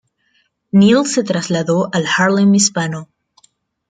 [0.71, 3.07] Neel se trasladó al Harlem Hispano.